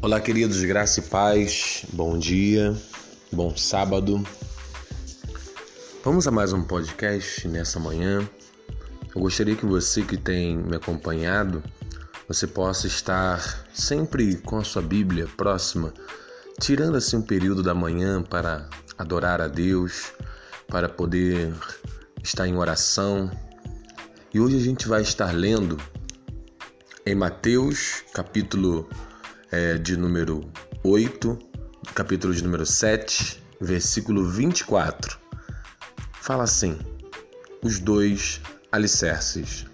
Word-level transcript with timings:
Olá, 0.00 0.20
queridos, 0.20 0.62
graça 0.62 1.00
e 1.00 1.02
paz, 1.02 1.84
bom 1.92 2.16
dia, 2.16 2.72
bom 3.32 3.56
sábado. 3.56 4.24
Vamos 6.04 6.24
a 6.28 6.30
mais 6.30 6.52
um 6.52 6.62
podcast 6.62 7.48
nessa 7.48 7.80
manhã. 7.80 8.20
Eu 9.12 9.20
gostaria 9.20 9.56
que 9.56 9.66
você 9.66 10.02
que 10.02 10.16
tem 10.16 10.56
me 10.56 10.76
acompanhado, 10.76 11.64
você 12.28 12.46
possa 12.46 12.86
estar 12.86 13.66
sempre 13.74 14.36
com 14.36 14.58
a 14.58 14.64
sua 14.64 14.82
Bíblia 14.82 15.26
próxima, 15.36 15.92
tirando 16.60 16.96
assim 16.96 17.16
um 17.16 17.22
período 17.22 17.60
da 17.60 17.74
manhã 17.74 18.22
para 18.22 18.70
adorar 18.96 19.40
a 19.40 19.48
Deus, 19.48 20.12
para 20.68 20.88
poder 20.88 21.52
estar 22.22 22.46
em 22.46 22.56
oração. 22.56 23.28
E 24.32 24.38
hoje 24.38 24.58
a 24.58 24.60
gente 24.60 24.86
vai 24.86 25.02
estar 25.02 25.34
lendo 25.34 25.76
em 27.04 27.16
Mateus, 27.16 28.04
capítulo 28.14 28.88
é, 29.50 29.78
de 29.78 29.96
número 29.96 30.50
8, 30.84 31.38
capítulo 31.94 32.34
de 32.34 32.44
número 32.44 32.66
7, 32.66 33.42
versículo 33.60 34.28
24. 34.28 35.18
Fala 36.20 36.44
assim: 36.44 36.78
os 37.62 37.78
dois 37.78 38.40
alicerces. 38.70 39.66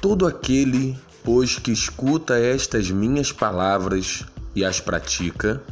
Todo 0.00 0.26
aquele, 0.26 0.98
pois, 1.22 1.58
que 1.58 1.72
escuta 1.72 2.38
estas 2.38 2.90
minhas 2.90 3.32
palavras 3.32 4.24
e 4.54 4.64
as 4.64 4.80
pratica, 4.80 5.62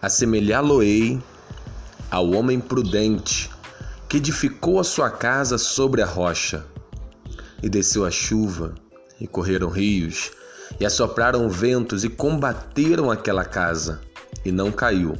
assemelhá-lo-ei 0.00 1.22
ao 2.10 2.30
homem 2.30 2.60
prudente 2.60 3.50
que 4.08 4.18
edificou 4.18 4.78
a 4.78 4.84
sua 4.84 5.10
casa 5.10 5.56
sobre 5.56 6.02
a 6.02 6.06
rocha. 6.06 6.66
E 7.62 7.68
desceu 7.68 8.04
a 8.04 8.10
chuva, 8.10 8.74
e 9.20 9.26
correram 9.26 9.70
rios, 9.70 10.32
e 10.78 10.86
assopraram 10.86 11.48
ventos 11.48 12.04
e 12.04 12.08
combateram 12.08 13.10
aquela 13.10 13.44
casa, 13.44 14.00
e 14.44 14.50
não 14.50 14.72
caiu, 14.72 15.16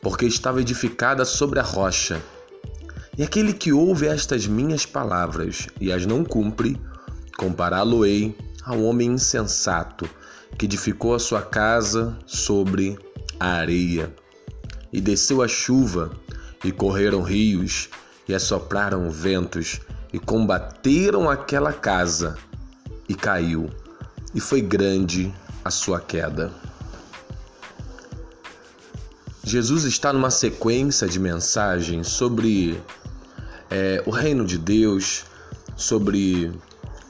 porque 0.00 0.26
estava 0.26 0.60
edificada 0.60 1.24
sobre 1.24 1.58
a 1.58 1.62
rocha. 1.62 2.20
E 3.16 3.22
aquele 3.22 3.52
que 3.52 3.72
ouve 3.72 4.06
estas 4.06 4.46
minhas 4.46 4.86
palavras 4.86 5.66
e 5.80 5.92
as 5.92 6.06
não 6.06 6.24
cumpre, 6.24 6.80
compará-lo-ei 7.36 8.36
ao 8.64 8.82
homem 8.82 9.12
insensato 9.12 10.08
que 10.56 10.66
edificou 10.66 11.14
a 11.14 11.18
sua 11.18 11.42
casa 11.42 12.16
sobre 12.26 12.98
a 13.38 13.46
areia. 13.54 14.14
E 14.92 15.00
desceu 15.00 15.42
a 15.42 15.48
chuva, 15.48 16.10
e 16.64 16.72
correram 16.72 17.22
rios, 17.22 17.90
e 18.28 18.34
assopraram 18.34 19.10
ventos, 19.10 19.80
e 20.12 20.18
combateram 20.18 21.28
aquela 21.28 21.72
casa, 21.72 22.36
e 23.08 23.14
caiu 23.14 23.68
e 24.34 24.40
foi 24.40 24.60
grande 24.60 25.32
a 25.64 25.70
sua 25.70 26.00
queda. 26.00 26.52
Jesus 29.42 29.84
está 29.84 30.12
numa 30.12 30.30
sequência 30.30 31.08
de 31.08 31.18
mensagens 31.18 32.08
sobre 32.08 32.78
é, 33.70 34.02
o 34.04 34.10
reino 34.10 34.44
de 34.44 34.58
Deus, 34.58 35.24
sobre 35.74 36.52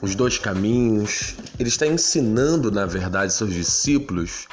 os 0.00 0.14
dois 0.14 0.38
caminhos. 0.38 1.34
Ele 1.58 1.68
está 1.68 1.86
ensinando, 1.86 2.70
na 2.70 2.86
verdade, 2.86 3.32
seus 3.32 3.52
discípulos 3.52 4.46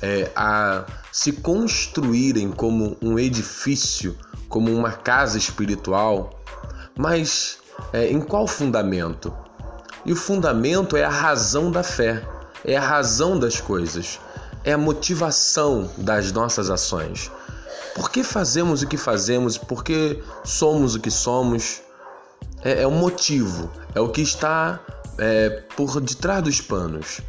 é, 0.00 0.30
a 0.34 0.86
se 1.12 1.32
construírem 1.32 2.50
como 2.50 2.96
um 3.02 3.18
edifício, 3.18 4.16
como 4.48 4.72
uma 4.72 4.92
casa 4.92 5.36
espiritual. 5.36 6.42
Mas 6.96 7.58
é, 7.92 8.10
em 8.10 8.20
qual 8.20 8.46
fundamento? 8.46 9.34
E 10.08 10.12
o 10.12 10.16
fundamento 10.16 10.96
é 10.96 11.04
a 11.04 11.10
razão 11.10 11.70
da 11.70 11.82
fé, 11.82 12.26
é 12.64 12.74
a 12.74 12.80
razão 12.80 13.38
das 13.38 13.60
coisas, 13.60 14.18
é 14.64 14.72
a 14.72 14.78
motivação 14.78 15.90
das 15.98 16.32
nossas 16.32 16.70
ações. 16.70 17.30
Por 17.94 18.10
que 18.10 18.24
fazemos 18.24 18.80
o 18.80 18.86
que 18.86 18.96
fazemos? 18.96 19.58
Por 19.58 19.84
que 19.84 20.18
somos 20.42 20.94
o 20.94 21.00
que 21.00 21.10
somos? 21.10 21.82
É, 22.64 22.84
é 22.84 22.86
o 22.86 22.90
motivo, 22.90 23.70
é 23.94 24.00
o 24.00 24.08
que 24.08 24.22
está 24.22 24.80
é, 25.18 25.62
por 25.76 26.00
detrás 26.00 26.42
dos 26.42 26.58
panos, 26.58 27.20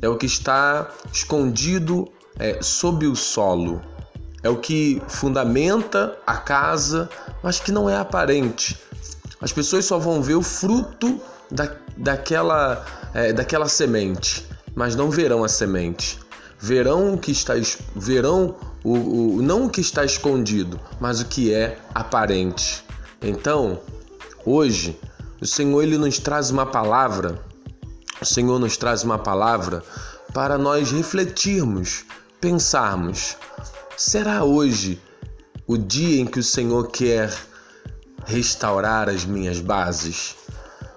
é 0.00 0.08
o 0.08 0.16
que 0.16 0.26
está 0.26 0.88
escondido 1.12 2.08
é, 2.38 2.62
sob 2.62 3.08
o 3.08 3.16
solo, 3.16 3.82
é 4.40 4.48
o 4.48 4.56
que 4.56 5.02
fundamenta 5.08 6.16
a 6.24 6.36
casa, 6.36 7.10
mas 7.42 7.58
que 7.58 7.72
não 7.72 7.90
é 7.90 7.96
aparente. 7.96 8.78
As 9.40 9.52
pessoas 9.52 9.84
só 9.84 9.98
vão 9.98 10.22
ver 10.22 10.36
o 10.36 10.42
fruto 10.44 11.20
da, 11.50 11.76
daquela, 11.96 12.84
é, 13.14 13.32
daquela 13.32 13.68
semente, 13.68 14.46
mas 14.74 14.94
não 14.94 15.10
verão 15.10 15.44
a 15.44 15.48
semente. 15.48 16.18
Verão 16.58 17.14
o 17.14 17.18
que 17.18 17.32
está 17.32 17.54
verão 17.96 18.54
o, 18.84 19.36
o, 19.36 19.42
não 19.42 19.66
o 19.66 19.70
que 19.70 19.80
está 19.80 20.04
escondido, 20.04 20.78
mas 21.00 21.20
o 21.20 21.26
que 21.26 21.52
é 21.52 21.78
aparente. 21.94 22.84
Então, 23.22 23.80
hoje, 24.44 24.98
o 25.40 25.46
Senhor 25.46 25.82
ele 25.82 25.98
nos 25.98 26.18
traz 26.18 26.50
uma 26.50 26.66
palavra. 26.66 27.42
O 28.20 28.24
Senhor 28.24 28.58
nos 28.58 28.76
traz 28.76 29.02
uma 29.02 29.18
palavra 29.18 29.82
para 30.34 30.58
nós 30.58 30.92
refletirmos, 30.92 32.04
pensarmos. 32.40 33.36
Será 33.96 34.44
hoje 34.44 35.00
o 35.66 35.76
dia 35.76 36.20
em 36.20 36.26
que 36.26 36.38
o 36.38 36.44
Senhor 36.44 36.88
quer 36.88 37.34
restaurar 38.26 39.08
as 39.08 39.24
minhas 39.24 39.60
bases? 39.60 40.36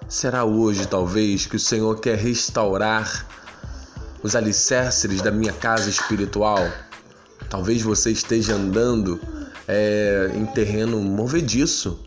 Será 0.08 0.44
hoje, 0.44 0.86
talvez, 0.86 1.46
que 1.46 1.56
o 1.56 1.60
Senhor 1.60 1.98
quer 1.98 2.18
restaurar 2.18 3.26
os 4.22 4.36
alicerces 4.36 5.22
da 5.22 5.30
minha 5.30 5.52
casa 5.52 5.88
espiritual? 5.88 6.70
Talvez 7.48 7.82
você 7.82 8.10
esteja 8.10 8.54
andando 8.54 9.18
é, 9.66 10.30
em 10.34 10.44
terreno 10.46 11.00
movediço. 11.00 11.98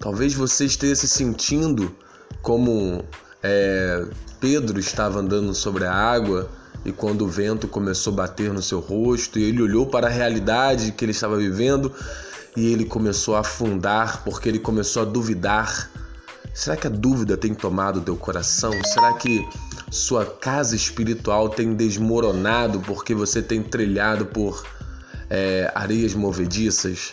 Talvez 0.00 0.34
você 0.34 0.64
esteja 0.64 0.96
se 0.96 1.08
sentindo 1.08 1.94
como 2.40 3.04
é, 3.42 4.06
Pedro 4.40 4.80
estava 4.80 5.20
andando 5.20 5.54
sobre 5.54 5.84
a 5.84 5.92
água 5.92 6.50
e 6.84 6.92
quando 6.92 7.22
o 7.22 7.28
vento 7.28 7.68
começou 7.68 8.12
a 8.14 8.16
bater 8.16 8.52
no 8.52 8.62
seu 8.62 8.80
rosto 8.80 9.38
e 9.38 9.44
ele 9.44 9.62
olhou 9.62 9.86
para 9.86 10.06
a 10.06 10.10
realidade 10.10 10.92
que 10.92 11.04
ele 11.04 11.12
estava 11.12 11.36
vivendo 11.36 11.92
e 12.56 12.72
ele 12.72 12.84
começou 12.84 13.36
a 13.36 13.40
afundar 13.40 14.22
porque 14.24 14.48
ele 14.48 14.58
começou 14.58 15.02
a 15.02 15.04
duvidar 15.04 15.90
Será 16.54 16.76
que 16.76 16.86
a 16.86 16.90
dúvida 16.90 17.36
tem 17.36 17.52
tomado 17.52 18.00
teu 18.00 18.16
coração? 18.16 18.72
Será 18.84 19.12
que 19.14 19.44
sua 19.90 20.24
casa 20.24 20.76
espiritual 20.76 21.48
tem 21.48 21.74
desmoronado 21.74 22.78
porque 22.78 23.12
você 23.12 23.42
tem 23.42 23.60
trilhado 23.60 24.26
por 24.26 24.64
é, 25.28 25.68
areias 25.74 26.14
movediças? 26.14 27.12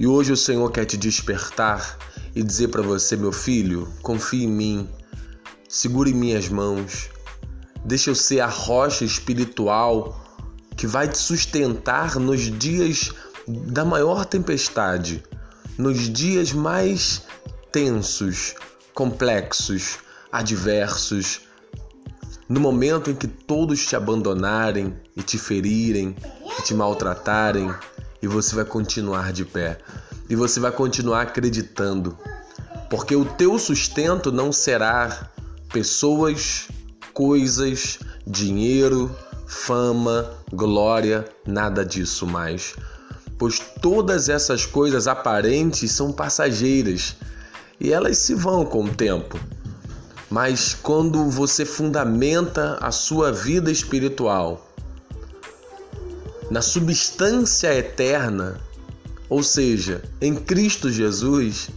E 0.00 0.06
hoje 0.06 0.32
o 0.32 0.36
Senhor 0.36 0.72
quer 0.72 0.86
te 0.86 0.96
despertar 0.96 1.98
e 2.34 2.42
dizer 2.42 2.68
para 2.68 2.80
você, 2.80 3.16
meu 3.16 3.32
filho, 3.32 3.86
confie 4.00 4.44
em 4.44 4.48
mim, 4.48 4.88
segure 5.68 6.10
em 6.12 6.14
minhas 6.14 6.48
mãos, 6.48 7.10
deixa 7.84 8.08
eu 8.08 8.14
ser 8.14 8.40
a 8.40 8.46
rocha 8.46 9.04
espiritual 9.04 10.18
que 10.74 10.86
vai 10.86 11.06
te 11.06 11.18
sustentar 11.18 12.16
nos 12.16 12.50
dias 12.58 13.12
da 13.46 13.84
maior 13.84 14.24
tempestade, 14.24 15.22
nos 15.76 16.08
dias 16.08 16.50
mais 16.50 17.22
tensos, 17.74 18.54
complexos, 18.94 19.98
adversos, 20.30 21.40
no 22.48 22.60
momento 22.60 23.10
em 23.10 23.16
que 23.16 23.26
todos 23.26 23.84
te 23.84 23.96
abandonarem 23.96 24.94
e 25.16 25.24
te 25.24 25.36
ferirem 25.36 26.14
e 26.56 26.62
te 26.62 26.72
maltratarem, 26.72 27.74
e 28.22 28.28
você 28.28 28.54
vai 28.54 28.64
continuar 28.64 29.32
de 29.32 29.44
pé, 29.44 29.78
e 30.30 30.36
você 30.36 30.60
vai 30.60 30.70
continuar 30.70 31.22
acreditando, 31.22 32.16
porque 32.88 33.16
o 33.16 33.24
teu 33.24 33.58
sustento 33.58 34.30
não 34.30 34.52
será 34.52 35.32
pessoas, 35.72 36.68
coisas, 37.12 37.98
dinheiro, 38.24 39.12
fama, 39.48 40.30
glória, 40.52 41.24
nada 41.44 41.84
disso 41.84 42.24
mais. 42.24 42.76
Pois 43.36 43.58
todas 43.82 44.28
essas 44.28 44.64
coisas 44.64 45.08
aparentes 45.08 45.90
são 45.90 46.12
passageiras 46.12 47.16
e 47.84 47.92
elas 47.92 48.16
se 48.16 48.34
vão 48.34 48.64
com 48.64 48.84
o 48.84 48.94
tempo. 48.94 49.38
Mas 50.30 50.72
quando 50.72 51.28
você 51.28 51.66
fundamenta 51.66 52.78
a 52.80 52.90
sua 52.90 53.30
vida 53.30 53.70
espiritual 53.70 54.66
na 56.50 56.62
substância 56.62 57.74
eterna, 57.74 58.58
ou 59.28 59.42
seja, 59.42 60.02
em 60.18 60.34
Cristo 60.34 60.90
Jesus, 60.90 61.68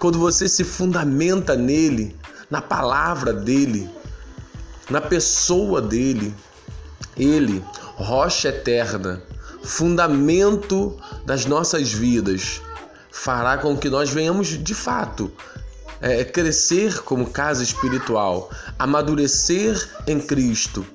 quando 0.00 0.18
você 0.18 0.48
se 0.48 0.64
fundamenta 0.64 1.54
nele, 1.54 2.16
na 2.50 2.60
palavra 2.60 3.32
dele, 3.32 3.88
na 4.90 5.00
pessoa 5.00 5.80
dele, 5.80 6.34
ele, 7.16 7.64
rocha 7.94 8.48
eterna, 8.48 9.22
fundamento 9.62 10.96
das 11.24 11.46
nossas 11.46 11.92
vidas, 11.92 12.60
fará 13.16 13.56
com 13.56 13.76
que 13.76 13.88
nós 13.88 14.10
venhamos 14.10 14.48
de 14.48 14.74
fato 14.74 15.32
é, 16.00 16.22
crescer 16.22 17.00
como 17.00 17.30
casa 17.30 17.62
espiritual, 17.62 18.50
amadurecer 18.78 19.88
em 20.06 20.20
Cristo, 20.20 20.86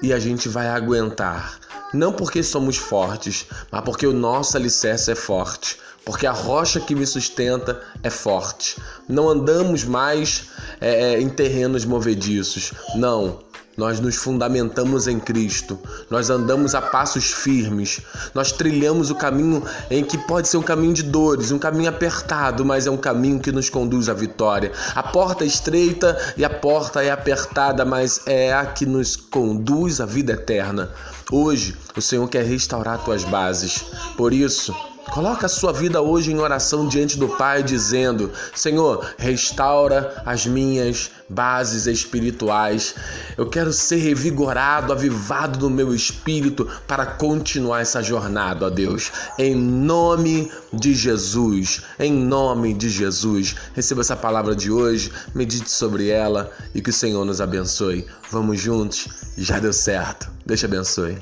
e 0.00 0.12
a 0.12 0.18
gente 0.18 0.48
vai 0.48 0.68
aguentar. 0.68 1.58
Não 1.92 2.12
porque 2.12 2.42
somos 2.42 2.76
fortes, 2.76 3.46
mas 3.70 3.82
porque 3.82 4.06
o 4.06 4.12
nosso 4.12 4.56
alicerce 4.56 5.10
é 5.10 5.14
forte. 5.14 5.76
Porque 6.04 6.26
a 6.26 6.32
rocha 6.32 6.80
que 6.80 6.94
me 6.94 7.06
sustenta 7.06 7.82
é 8.02 8.08
forte. 8.08 8.80
Não 9.08 9.28
andamos 9.28 9.84
mais 9.84 10.44
é, 10.80 11.20
em 11.20 11.28
terrenos 11.28 11.84
movediços. 11.84 12.72
Não, 12.94 13.40
nós 13.78 14.00
nos 14.00 14.16
fundamentamos 14.16 15.06
em 15.06 15.20
Cristo, 15.20 15.78
nós 16.10 16.28
andamos 16.28 16.74
a 16.74 16.82
passos 16.82 17.32
firmes, 17.32 18.00
nós 18.34 18.50
trilhamos 18.50 19.08
o 19.08 19.14
caminho 19.14 19.62
em 19.88 20.04
que 20.04 20.18
pode 20.18 20.48
ser 20.48 20.56
um 20.56 20.62
caminho 20.62 20.92
de 20.92 21.04
dores, 21.04 21.52
um 21.52 21.58
caminho 21.58 21.88
apertado, 21.88 22.64
mas 22.64 22.88
é 22.88 22.90
um 22.90 22.96
caminho 22.96 23.38
que 23.38 23.52
nos 23.52 23.70
conduz 23.70 24.08
à 24.08 24.14
vitória. 24.14 24.72
A 24.96 25.02
porta 25.02 25.44
é 25.44 25.46
estreita 25.46 26.18
e 26.36 26.44
a 26.44 26.50
porta 26.50 27.02
é 27.04 27.10
apertada, 27.10 27.84
mas 27.84 28.20
é 28.26 28.52
a 28.52 28.66
que 28.66 28.84
nos 28.84 29.14
conduz 29.14 30.00
à 30.00 30.06
vida 30.06 30.32
eterna. 30.32 30.90
Hoje, 31.30 31.76
o 31.96 32.02
Senhor 32.02 32.26
quer 32.28 32.44
restaurar 32.44 33.04
tuas 33.04 33.22
bases. 33.22 33.84
Por 34.16 34.32
isso, 34.32 34.74
Coloca 35.10 35.46
a 35.46 35.48
sua 35.48 35.72
vida 35.72 36.02
hoje 36.02 36.30
em 36.30 36.38
oração 36.38 36.86
diante 36.86 37.18
do 37.18 37.28
Pai, 37.28 37.62
dizendo: 37.62 38.30
Senhor, 38.54 39.14
restaura 39.16 40.22
as 40.24 40.46
minhas 40.46 41.10
bases 41.28 41.86
espirituais. 41.86 42.94
Eu 43.36 43.48
quero 43.48 43.72
ser 43.72 43.96
revigorado, 43.96 44.92
avivado 44.92 45.58
no 45.58 45.70
meu 45.70 45.94
espírito 45.94 46.68
para 46.86 47.06
continuar 47.06 47.80
essa 47.80 48.02
jornada, 48.02 48.66
ó 48.66 48.70
Deus. 48.70 49.10
Em 49.38 49.54
nome 49.54 50.50
de 50.72 50.94
Jesus, 50.94 51.82
em 51.98 52.12
nome 52.12 52.74
de 52.74 52.88
Jesus. 52.88 53.56
Receba 53.74 54.02
essa 54.02 54.16
palavra 54.16 54.54
de 54.54 54.70
hoje, 54.70 55.10
medite 55.34 55.70
sobre 55.70 56.08
ela 56.08 56.50
e 56.74 56.82
que 56.82 56.90
o 56.90 56.92
Senhor 56.92 57.24
nos 57.24 57.40
abençoe. 57.40 58.06
Vamos 58.30 58.60
juntos, 58.60 59.08
já 59.36 59.58
deu 59.58 59.72
certo. 59.72 60.30
Deus 60.44 60.60
te 60.60 60.66
abençoe. 60.66 61.18